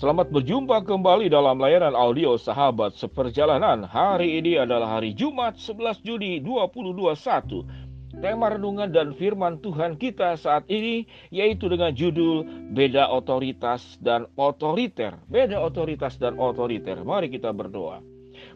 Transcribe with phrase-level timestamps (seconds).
[0.00, 3.84] Selamat berjumpa kembali dalam layanan audio Sahabat Seperjalanan.
[3.84, 8.16] Hari ini adalah hari Jumat 11 Juni 2021.
[8.24, 15.20] Tema renungan dan firman Tuhan kita saat ini yaitu dengan judul Beda Otoritas dan Otoriter.
[15.28, 16.96] Beda otoritas dan otoriter.
[17.04, 18.00] Mari kita berdoa.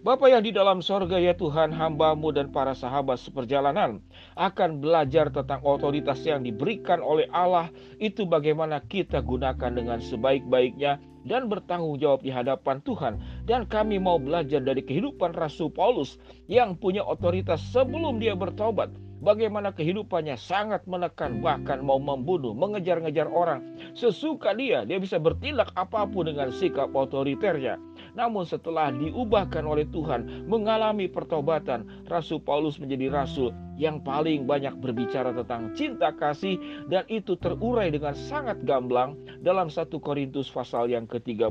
[0.01, 4.01] Bapak yang di dalam sorga ya Tuhan hambamu dan para sahabat seperjalanan
[4.33, 7.69] akan belajar tentang otoritas yang diberikan oleh Allah
[8.01, 13.19] itu bagaimana kita gunakan dengan sebaik-baiknya dan bertanggung jawab di hadapan Tuhan.
[13.49, 18.93] Dan kami mau belajar dari kehidupan Rasul Paulus yang punya otoritas sebelum dia bertobat.
[19.25, 23.65] Bagaimana kehidupannya sangat menekan bahkan mau membunuh, mengejar-ngejar orang.
[23.97, 27.81] Sesuka dia, dia bisa bertindak apa pun dengan sikap otoriternya.
[28.15, 35.35] Namun setelah diubahkan oleh Tuhan, mengalami pertobatan, Rasul Paulus menjadi rasul yang paling banyak berbicara
[35.35, 41.51] tentang cinta kasih dan itu terurai dengan sangat gamblang dalam 1 Korintus pasal yang ke-13.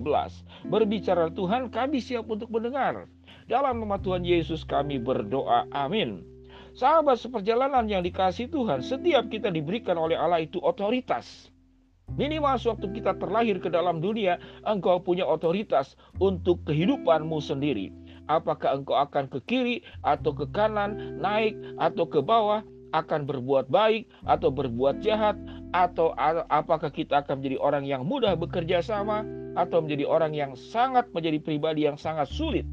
[0.72, 3.12] Berbicara Tuhan, kami siap untuk mendengar.
[3.44, 5.68] Dalam nama Tuhan Yesus kami berdoa.
[5.76, 6.24] Amin.
[6.74, 11.53] Sahabat seperjalanan yang dikasih Tuhan, setiap kita diberikan oleh Allah itu otoritas.
[12.14, 14.38] Minimal sewaktu kita terlahir ke dalam dunia,
[14.68, 17.90] engkau punya otoritas untuk kehidupanmu sendiri.
[18.30, 22.62] Apakah engkau akan ke kiri atau ke kanan, naik atau ke bawah,
[22.94, 25.34] akan berbuat baik atau berbuat jahat,
[25.74, 26.14] atau
[26.54, 29.26] apakah kita akan menjadi orang yang mudah bekerja sama,
[29.58, 32.66] atau menjadi orang yang sangat menjadi pribadi yang sangat sulit.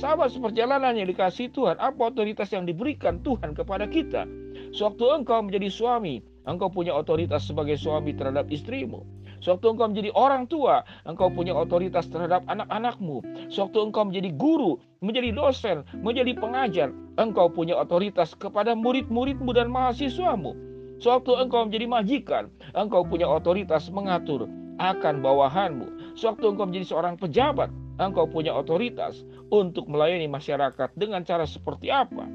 [0.00, 4.24] Sahabat seperjalanan yang dikasih Tuhan, apa otoritas yang diberikan Tuhan kepada kita?
[4.72, 9.04] Sewaktu engkau menjadi suami, engkau punya otoritas sebagai suami terhadap istrimu.
[9.38, 13.22] Sewaktu engkau menjadi orang tua, engkau punya otoritas terhadap anak-anakmu.
[13.52, 16.88] Sewaktu engkau menjadi guru, menjadi dosen, menjadi pengajar,
[17.20, 20.56] engkau punya otoritas kepada murid-muridmu dan mahasiswamu.
[20.98, 24.50] Sewaktu engkau menjadi majikan, engkau punya otoritas mengatur
[24.82, 26.18] akan bawahanmu.
[26.18, 27.70] Sewaktu engkau menjadi seorang pejabat,
[28.02, 29.22] engkau punya otoritas
[29.54, 32.26] untuk melayani masyarakat dengan cara seperti apa.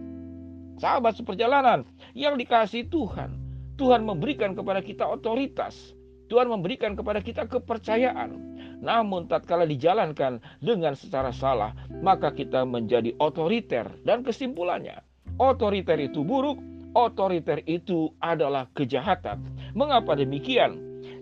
[0.79, 1.83] Sahabat seperjalanan
[2.15, 3.42] yang dikasih Tuhan,
[3.75, 5.95] Tuhan memberikan kepada kita otoritas
[6.33, 8.33] Tuhan memberikan kepada kita kepercayaan.
[8.81, 14.97] Namun tatkala dijalankan dengan secara salah, maka kita menjadi otoriter dan kesimpulannya,
[15.39, 16.57] otoriter itu buruk,
[16.97, 19.45] otoriter itu adalah kejahatan.
[19.77, 20.79] Mengapa demikian?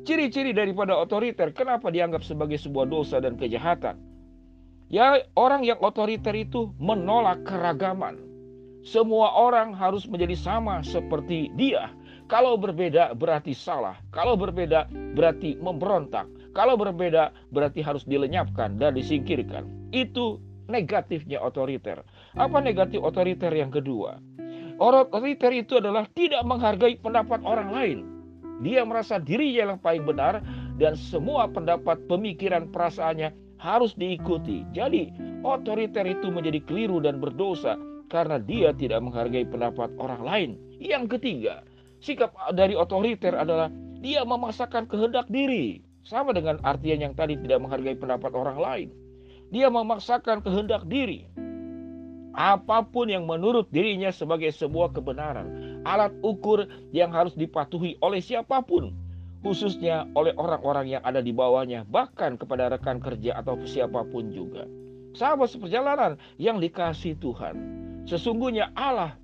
[0.07, 3.99] Ciri-ciri daripada otoriter kenapa dianggap sebagai sebuah dosa dan kejahatan?
[4.87, 8.31] Ya, orang yang otoriter itu menolak keragaman.
[8.81, 11.93] Semua orang harus menjadi sama seperti dia.
[12.31, 13.99] Kalau berbeda berarti salah.
[14.15, 14.87] Kalau berbeda
[15.19, 16.31] berarti memberontak.
[16.55, 19.67] Kalau berbeda berarti harus dilenyapkan dan disingkirkan.
[19.91, 20.39] Itu
[20.71, 21.99] negatifnya otoriter.
[22.39, 24.15] Apa negatif otoriter yang kedua?
[24.79, 27.99] Otoriter itu adalah tidak menghargai pendapat orang lain.
[28.63, 30.39] Dia merasa dirinya yang paling benar
[30.79, 34.63] dan semua pendapat, pemikiran, perasaannya harus diikuti.
[34.71, 35.11] Jadi,
[35.43, 37.75] otoriter itu menjadi keliru dan berdosa
[38.07, 40.49] karena dia tidak menghargai pendapat orang lain.
[40.81, 41.61] Yang ketiga,
[42.01, 43.69] Sikap dari otoriter adalah
[44.01, 45.85] dia memaksakan kehendak diri.
[46.01, 48.89] Sama dengan artian yang tadi tidak menghargai pendapat orang lain.
[49.53, 51.29] Dia memaksakan kehendak diri.
[52.33, 55.77] Apa pun yang menurut dirinya sebagai sebuah kebenaran.
[55.85, 58.97] Alat ukur yang harus dipatuhi oleh siapa pun.
[59.45, 61.85] Khususnya oleh orang-orang yang ada di bawahnya.
[61.85, 64.65] Bahkan kepada rekan kerja atau siapa pun juga.
[65.13, 67.53] Sahabat seperjalanan yang dikasih Tuhan.
[68.09, 69.19] Sesungguhnya Allah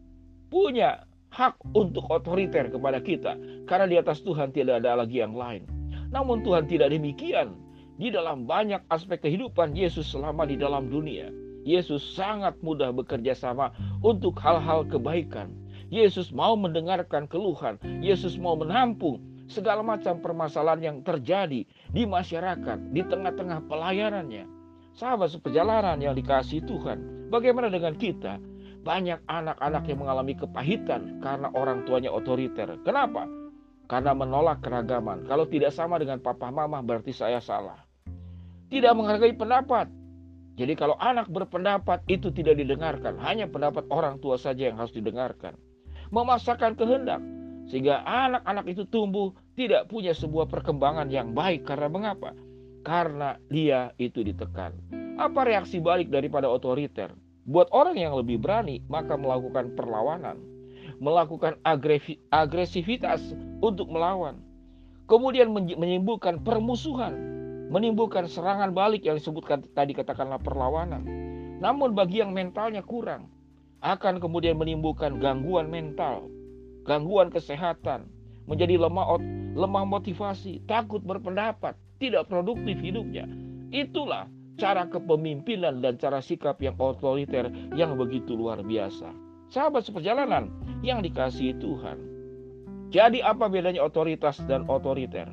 [0.54, 3.36] punya hak untuk otoriter kepada kita
[3.68, 5.68] karena di atas Tuhan tidak ada lagi yang lain.
[6.12, 7.56] Namun Tuhan tidak demikian.
[7.98, 11.34] Di dalam banyak aspek kehidupan Yesus selama di dalam dunia,
[11.66, 13.74] Yesus sangat mudah bekerja sama
[14.06, 15.50] untuk hal-hal kebaikan.
[15.90, 19.18] Yesus mau mendengarkan keluhan, Yesus mau menampung
[19.50, 24.46] segala macam permasalahan yang terjadi di masyarakat, di tengah-tengah pelayanannya.
[24.94, 28.38] Sahabat seperjalanan yang dikasih Tuhan, bagaimana dengan kita?
[28.88, 32.80] Banyak anak-anak yang mengalami kepahitan karena orang tuanya otoriter.
[32.88, 33.28] Kenapa?
[33.92, 35.28] Karena menolak keragaman.
[35.28, 37.84] Kalau tidak sama dengan papa mama berarti saya salah.
[38.72, 39.92] Tidak menghargai pendapat.
[40.56, 43.20] Jadi kalau anak berpendapat itu tidak didengarkan.
[43.20, 45.60] Hanya pendapat orang tua saja yang harus didengarkan.
[46.16, 47.20] Memaksakan kehendak.
[47.68, 51.68] Sehingga anak-anak itu tumbuh tidak punya sebuah perkembangan yang baik.
[51.68, 52.32] Karena mengapa?
[52.88, 54.80] Karena dia itu ditekan.
[55.20, 57.27] Apa reaksi balik daripada otoriter?
[57.48, 60.36] Buat orang yang lebih berani, maka melakukan perlawanan,
[61.00, 61.56] melakukan
[62.36, 63.24] agresivitas
[63.64, 64.44] untuk melawan,
[65.08, 67.16] kemudian menimbulkan permusuhan,
[67.72, 71.08] menimbulkan serangan balik yang disebutkan tadi katakanlah perlawanan.
[71.64, 73.32] Namun bagi yang mentalnya kurang,
[73.80, 76.28] akan kemudian menimbulkan gangguan mental,
[76.84, 78.12] gangguan kesehatan,
[78.44, 79.24] menjadi lemah
[79.56, 83.24] lemah motivasi, takut berpendapat, tidak produktif hidupnya,
[83.68, 89.14] Itulah cara kepemimpinan dan cara sikap yang otoriter yang begitu luar biasa.
[89.48, 90.52] Sahabat seperjalanan
[90.84, 91.98] yang dikasihi Tuhan.
[92.92, 95.30] Jadi apa bedanya otoritas dan otoriter?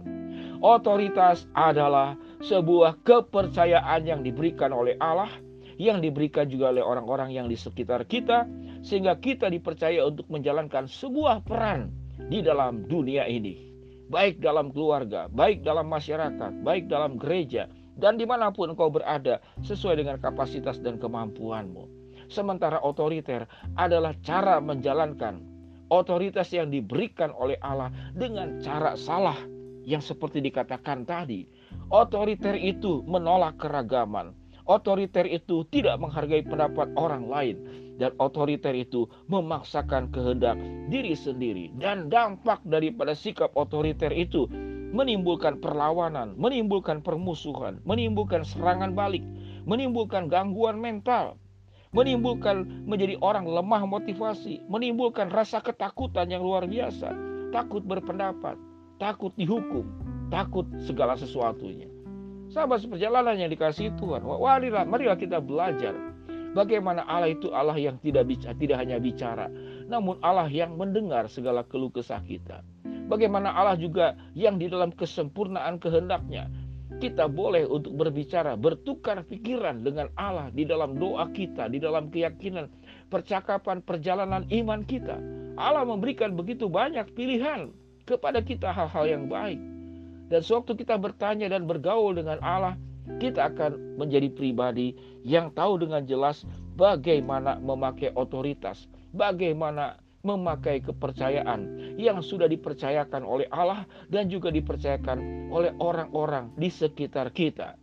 [0.62, 5.30] Otoritas adalah sebuah kepercayaan yang diberikan oleh Allah,
[5.80, 8.46] yang diberikan juga oleh orang-orang yang di sekitar kita,
[8.84, 11.90] sehingga kita dipercaya untuk menjalankan sebuah peran
[12.30, 13.72] di dalam dunia ini.
[14.08, 17.66] Baik dalam keluarga, baik dalam masyarakat, baik dalam gereja,
[17.98, 21.86] dan di mana pun engkau berada sesuai dengan kapasitas dan kemampuanmu.
[22.26, 23.44] Sementara otoriter
[23.76, 25.44] adalah cara menjalankan
[25.92, 29.36] otoritas yang diberikan oleh Allah dengan cara salah
[29.84, 31.44] yang seperti dikatakan tadi.
[31.92, 34.32] Otoriter itu menolak keragaman.
[34.64, 37.56] Otoriter itu tidak menghargai pendapat orang lain
[38.00, 40.56] dan otoriter itu memaksakan kehendak
[40.88, 44.48] diri sendiri dan dampak daripada sikap otoriter itu
[44.94, 49.26] menimbulkan perlawanan, menimbulkan permusuhan, menimbulkan serangan balik,
[49.66, 51.34] menimbulkan gangguan mental,
[51.90, 57.10] menimbulkan menjadi orang lemah motivasi, menimbulkan rasa ketakutan yang luar biasa,
[57.50, 58.54] takut berpendapat,
[59.02, 59.82] takut dihukum,
[60.30, 61.90] takut segala sesuatunya.
[62.54, 65.90] Sahabat seperjalanan yang dikasih Tuhan, marilah, marilah kita belajar
[66.54, 69.50] bagaimana Allah itu Allah yang tidak tidak hanya bicara,
[69.90, 72.62] namun Allah yang mendengar segala keluh kesah kita.
[73.04, 76.48] Bagaimana Allah juga yang di dalam kesempurnaan kehendaknya
[77.02, 82.70] kita boleh untuk berbicara, bertukar pikiran dengan Allah di dalam doa kita, di dalam keyakinan,
[83.10, 85.18] percakapan, perjalanan iman kita.
[85.58, 87.70] Allah memberikan begitu banyak pilihan
[88.06, 89.58] kepada kita hal-hal yang baik.
[90.30, 92.74] Dan sewaktu kita bertanya dan bergaul dengan Allah,
[93.20, 102.24] kita akan menjadi pribadi yang tahu dengan jelas bagaimana memakai otoritas, bagaimana memakai kepercayaan yang
[102.24, 107.76] sudah dipercayakan oleh Allah dan juga dipercayakan oleh orang-orang di sekitar kita.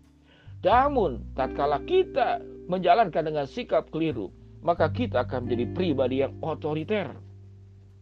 [0.62, 7.14] Namun, tatkala kita menjalankan dengan sikap keliru, maka kita akan menjadi pribadi yang otoriter.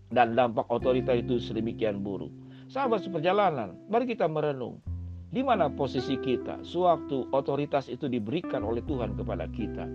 [0.09, 2.33] Dan dampak otoriter itu sedemikian buruk.
[2.67, 4.81] Sahabat seperjalanan, mari kita merenung.
[5.29, 9.85] Di mana posisi kita sewaktu otoritas itu diberikan oleh Tuhan kepada kita?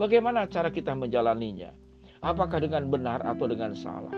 [0.00, 1.68] Bagaimana cara kita menjalaninya?
[2.22, 4.10] Apakah dengan benar atau dengan salah?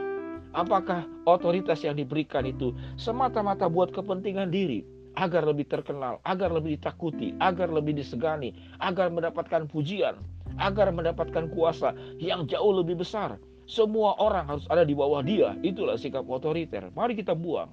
[0.50, 4.82] Apakah otoritas yang diberikan itu semata-mata buat kepentingan diri,
[5.20, 10.18] agar lebih terkenal, agar lebih ditakuti, agar lebih disegani, agar mendapatkan pujian,
[10.58, 13.38] agar mendapatkan kuasa yang jauh lebih besar.
[13.70, 15.54] Semua orang harus ada di bawah dia.
[15.62, 16.90] Itulah sikap otoriter.
[16.90, 17.70] Mari kita buang.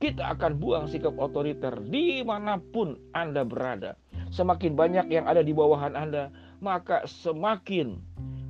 [0.00, 4.00] Kita akan buang sikap otoriter di mana pun Anda berada.
[4.32, 6.32] Semakin banyak yang ada di bawahan Anda,
[6.64, 8.00] maka semakin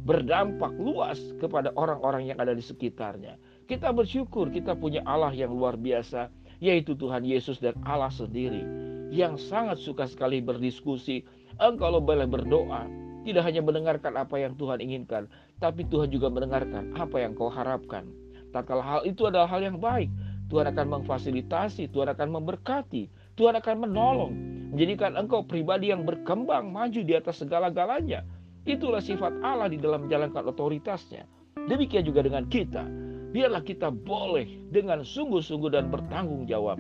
[0.05, 3.37] berdampak luas kepada orang-orang yang ada di sekitarnya.
[3.69, 8.65] Kita bersyukur kita punya Allah yang luar biasa, yaitu Tuhan Yesus dan Allah sendiri,
[9.13, 11.23] yang sangat suka sekali berdiskusi.
[11.61, 12.89] Engkau boleh berdoa,
[13.29, 15.29] tidak hanya mendengarkan apa yang Tuhan inginkan,
[15.61, 18.09] tapi Tuhan juga mendengarkan apa yang kau harapkan.
[18.51, 20.09] Tak kalah hal itu adalah hal yang baik.
[20.51, 23.07] Tuhan akan memfasilitasi, Tuhan akan memberkati,
[23.39, 24.33] Tuhan akan menolong,
[24.75, 28.27] menjadikan engkau pribadi yang berkembang maju di atas segala-galanya
[28.69, 31.25] Itulah sifat Allah di dalam menjalankan otoritasnya.
[31.69, 32.85] Demikian juga dengan kita.
[33.31, 36.77] Biarlah kita boleh dengan sungguh-sungguh dan bertanggung jawab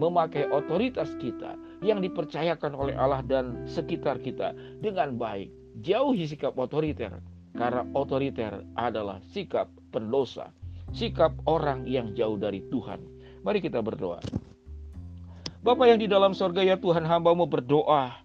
[0.00, 5.52] memakai otoritas kita yang dipercayakan oleh Allah dan sekitar kita dengan baik.
[5.84, 7.20] Jauhi sikap otoriter
[7.52, 10.48] karena otoriter adalah sikap pendosa,
[10.96, 13.04] sikap orang yang jauh dari Tuhan.
[13.44, 14.24] Mari kita berdoa.
[15.60, 18.19] Bapak yang di dalam sorga ya Tuhan hambamu berdoa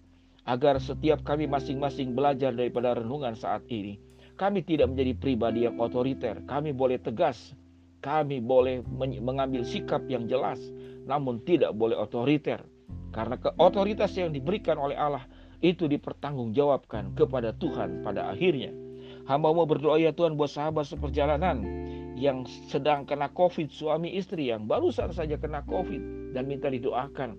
[0.46, 3.98] agar setiap kami masing-masing belajar daripada renungan saat ini.
[4.38, 7.56] Kami tidak menjadi pribadi yang otoriter, kami boleh tegas,
[8.04, 8.86] kami boleh
[9.18, 10.60] mengambil sikap yang jelas,
[11.08, 12.62] namun tidak boleh otoriter.
[13.10, 15.24] Karena keotoritas yang diberikan oleh Allah
[15.64, 18.70] itu dipertanggungjawabkan kepada Tuhan pada akhirnya.
[19.26, 21.64] Hamba mau berdoa ya Tuhan buat sahabat seperjalanan
[22.14, 27.34] yang sedang kena COVID, suami istri yang barusan saja kena COVID dan minta didoakan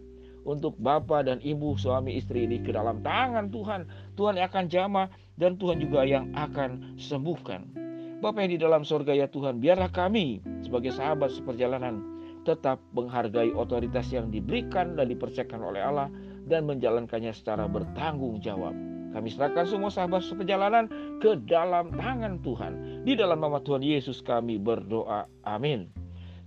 [0.47, 3.83] untuk bapak dan ibu suami istri ini ke dalam tangan Tuhan.
[4.15, 7.75] Tuhan yang akan jamah dan Tuhan juga yang akan sembuhkan.
[8.23, 12.01] Bapak yang di dalam surga ya Tuhan, biarlah kami sebagai sahabat seperjalanan
[12.47, 16.07] tetap menghargai otoritas yang diberikan dan dipercayakan oleh Allah
[16.47, 18.71] dan menjalankannya secara bertanggung jawab.
[19.11, 20.87] Kami serahkan semua sahabat seperjalanan
[21.19, 23.03] ke dalam tangan Tuhan.
[23.03, 25.27] Di dalam nama Tuhan Yesus kami berdoa.
[25.43, 25.91] Amin.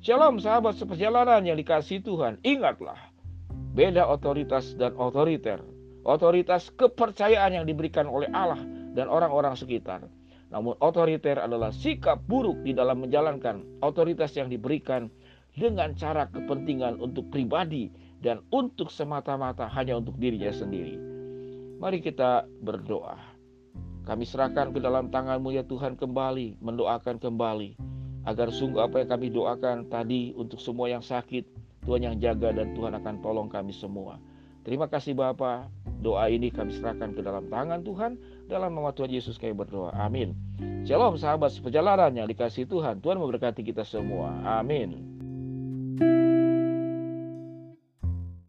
[0.01, 2.41] Shalom sahabat seperjalanan yang dikasih Tuhan.
[2.41, 3.10] Ingatlah
[3.71, 5.63] Beda otoritas dan otoriter.
[6.03, 8.59] Otoritas kepercayaan yang diberikan oleh Allah
[8.99, 10.11] dan orang-orang sekitar.
[10.51, 15.07] Namun otoriter adalah sikap buruk di dalam menjalankan otoritas yang diberikan
[15.55, 20.99] dengan cara kepentingan untuk pribadi dan untuk semata-mata hanya untuk dirinya sendiri.
[21.79, 23.17] Mari kita berdoa.
[24.03, 27.79] Kami serahkan ke dalam tanganmu ya Tuhan kembali, mendoakan kembali.
[28.27, 31.47] Agar sungguh apa yang kami doakan tadi untuk semua yang sakit,
[31.91, 34.23] Tuhan yang jaga dan Tuhan akan tolong kami semua.
[34.63, 35.67] Terima kasih Bapa.
[35.99, 38.15] Doa ini kami serahkan ke dalam tangan Tuhan.
[38.47, 39.91] Dalam nama Tuhan Yesus kami berdoa.
[39.99, 40.39] Amin.
[40.87, 43.03] Shalom sahabat seperjalanan yang dikasih Tuhan.
[43.03, 44.39] Tuhan memberkati kita semua.
[44.63, 45.03] Amin.